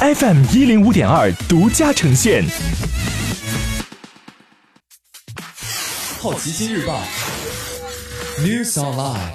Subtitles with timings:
[0.00, 2.44] FM 一零五点二独家呈现。
[6.20, 7.02] 好奇心日报
[8.38, 9.32] ，News Online。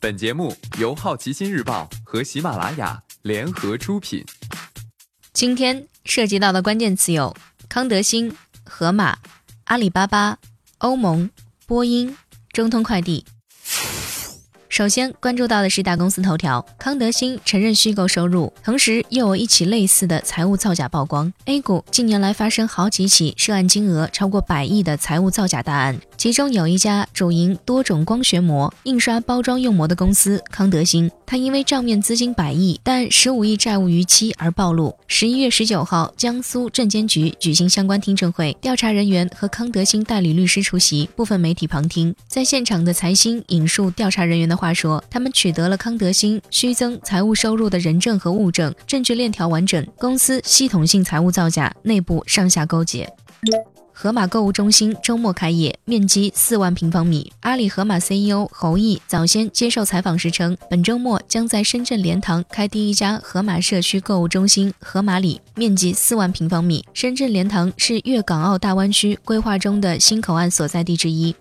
[0.00, 4.24] 本节目由好奇心日报和喜马拉雅联合出品。
[5.34, 7.36] 今天涉及到的关键词有
[7.68, 8.34] 康德新、
[8.64, 9.18] 盒马、
[9.64, 10.38] 阿里巴巴、
[10.78, 11.30] 欧盟、
[11.66, 12.16] 波音、
[12.54, 13.26] 中通快递。
[14.72, 21.30] 首先关注到的是大公司头条，康德新承认虚构收入，同时又有一起类似的财务造假曝光。
[21.44, 34.96] A 股近年来发生好几起涉案金额超过百亿的财务造假大案，其中有一家主营多种光学膜、印刷包装用膜的公司康德新，它因为账面资金百亿，但十五亿债务逾期而暴露。
[35.08, 42.14] 十一月十九号，江苏证监局举行相关听证会，调查人员和康德新代理律师出席，部分媒体旁听。
[42.28, 44.56] 在现场的财新引述调查人员的。
[44.56, 53.12] 话说，他们取得了康德新虚增财务收入的人证和物证，证据链条完整，公司系统性财务造假，内部上下勾结。
[53.94, 57.30] 盒马购物中心周末开业，面积四万平方米。
[57.40, 66.84] 阿里盒马 CEO 侯毅早先接受采访时称，本周末将在深圳莲塘开第一家盒马社区购物中心——盒马里，面积四万平方米。
[66.94, 71.34] 深圳莲塘是粤港澳大湾区规划中的新口岸所在地之一。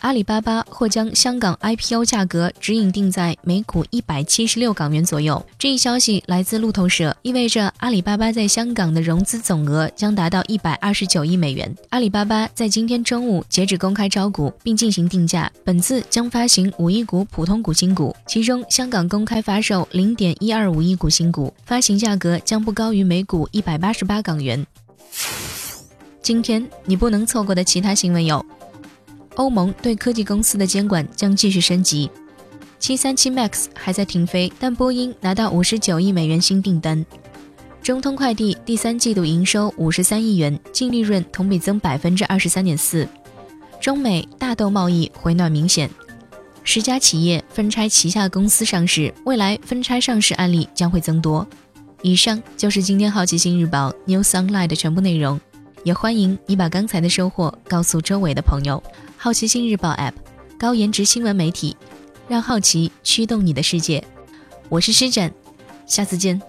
[0.00, 5.44] 阿里巴巴或将香港 IPO 价格指引定在每股一百七十六港元左右。
[5.58, 11.74] 这一消息来自路透社，意味着阿里巴巴在香港的融资总额将达到一百二十九亿美元。
[11.90, 24.64] 阿里巴巴在今天中午截止公开招股并进行定价，本次将发行五亿股普通股新股，其中香港公开发售零点一二五亿股新股，发行价格将不高于每股一百八十八港元。
[26.22, 28.44] 今天你不能错过的其他新闻有。
[29.38, 32.10] 欧盟对科技公司的监管将继续升级。
[32.80, 37.04] 七三七 MAX 还在停飞，但波音拿到五十九亿美元新订单。
[37.80, 43.08] 中通快递第三季度营收五十三亿元，净利润同比增百分之二十三点四。
[43.80, 45.88] 中美大豆贸易回暖明显。
[46.64, 51.46] 十家企业分拆旗下公司上市，未来分拆上市案例将会增多。
[52.02, 55.40] 以上就是今天好奇心日报 News Online 的全部内容，
[55.84, 58.82] 也欢迎你把刚才的收获告诉周围的朋友。
[59.20, 60.12] 好奇心日报 App，
[60.56, 61.76] 高颜值新闻媒体，
[62.28, 64.02] 让好奇驱动你的世界。
[64.68, 65.34] 我是施展，
[65.86, 66.40] 下次见。